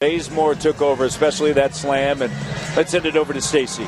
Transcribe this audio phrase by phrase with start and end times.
[0.00, 2.32] Bazemore took over, especially that slam, and
[2.76, 3.84] let's send it over to Stacy.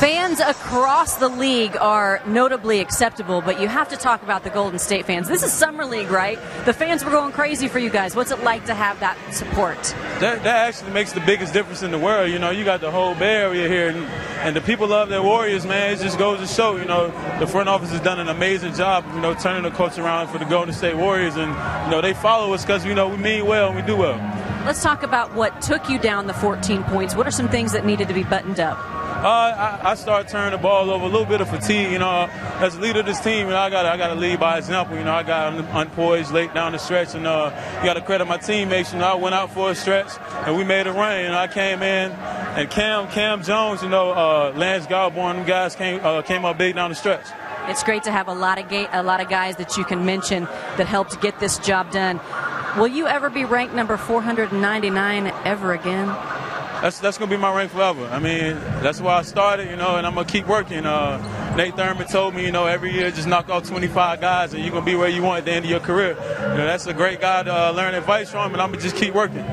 [0.00, 4.80] Fans across the league are notably acceptable, but you have to talk about the Golden
[4.80, 5.28] State fans.
[5.28, 6.40] This is Summer League, right?
[6.64, 8.16] The fans were going crazy for you guys.
[8.16, 9.80] What's it like to have that support?
[10.18, 12.32] That, that actually makes the biggest difference in the world.
[12.32, 13.98] You know, you got the whole Bay Area here, and,
[14.42, 15.92] and the people love their Warriors, man.
[15.92, 19.04] It just goes to show, you know, the front office has done an amazing job,
[19.14, 21.52] you know, turning the culture around for the Golden State Warriors, and
[21.84, 24.18] you know they follow us because you know we mean well and we do well.
[24.64, 27.14] Let's talk about what took you down the 14 points.
[27.14, 28.78] What are some things that needed to be buttoned up?
[28.78, 31.92] Uh, I, I started turning the ball over, a little bit of fatigue.
[31.92, 32.28] You know,
[32.60, 34.56] as a leader of this team, you know, I got I got to lead by
[34.56, 34.96] example.
[34.96, 38.24] You know, I got unpoised late down the stretch, and uh, you got to credit
[38.24, 38.94] my teammates.
[38.94, 40.12] You know, I went out for a stretch,
[40.46, 41.16] and we made a run.
[41.24, 45.76] And I came in, and Cam Cam Jones, you know, uh, Lance Goulbourne, them guys
[45.76, 47.26] came uh, came up big down the stretch.
[47.68, 50.04] It's great to have a lot of ga- a lot of guys that you can
[50.04, 50.44] mention
[50.76, 52.20] that helped get this job done.
[52.76, 56.08] Will you ever be ranked number 499 ever again?
[56.82, 58.04] That's that's gonna be my rank forever.
[58.06, 60.84] I mean, that's why I started, you know, and I'm gonna keep working.
[60.84, 64.62] Uh, Nate Thurmond told me, you know, every year just knock off 25 guys, and
[64.62, 66.10] you're gonna be where you want at the end of your career.
[66.10, 68.96] You know, that's a great guy to uh, learn advice from, and I'm gonna just
[68.96, 69.46] keep working.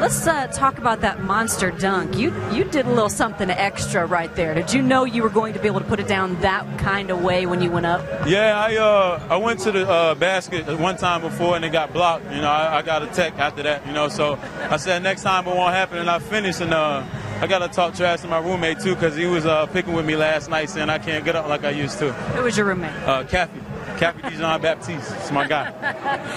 [0.00, 2.16] Let's uh, talk about that monster dunk.
[2.16, 4.54] You you did a little something extra right there.
[4.54, 7.10] Did you know you were going to be able to put it down that kind
[7.10, 8.00] of way when you went up?
[8.24, 11.92] Yeah, I uh, I went to the uh, basket one time before and it got
[11.92, 12.26] blocked.
[12.26, 13.84] You know, I, I, got a tech after that.
[13.88, 14.38] You know, so
[14.70, 16.72] I said next time it won't happen, and I finished and.
[16.72, 17.04] Uh,
[17.40, 20.04] I got to talk trash to my roommate too because he was uh, picking with
[20.04, 22.12] me last night saying I can't get up like I used to.
[22.12, 22.90] Who was your roommate?
[23.06, 23.60] Uh, Kathy.
[23.98, 25.12] Cappy Dijon Baptiste.
[25.16, 25.70] It's my guy.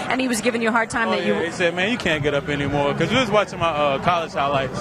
[0.10, 1.36] and he was giving you a hard time oh, that you.
[1.36, 4.32] He said, "Man, you can't get up anymore," because we was watching my uh, college
[4.34, 4.80] highlights.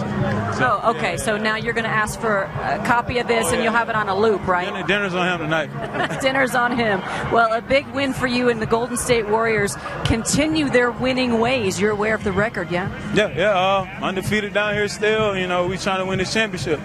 [0.58, 1.12] So, oh, okay.
[1.12, 3.72] Yeah, so now you're going to ask for a copy of this, oh, and you'll
[3.72, 4.66] have it on a loop, right?
[4.66, 6.20] Dinner, dinner's on him tonight.
[6.22, 7.00] dinner's on him.
[7.32, 11.80] Well, a big win for you, and the Golden State Warriors continue their winning ways.
[11.80, 12.90] You're aware of the record, yeah?
[13.14, 13.58] Yeah, yeah.
[13.58, 15.36] Uh, undefeated down here still.
[15.36, 16.80] You know, we trying to win this championship.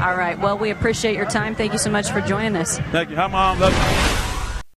[0.00, 0.38] All right.
[0.38, 1.54] Well, we appreciate your time.
[1.54, 2.78] Thank you so much for joining us.
[2.90, 3.16] Thank you.
[3.16, 3.58] Hi, Mom.
[3.58, 4.13] Love you.